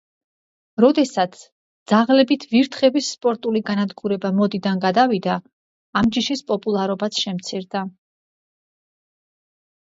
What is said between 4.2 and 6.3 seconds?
მოდიდან გადავიდა, ამ